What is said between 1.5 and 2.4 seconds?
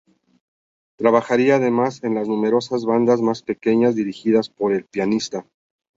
además en las